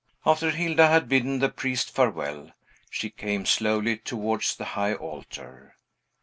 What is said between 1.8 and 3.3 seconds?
farewell, she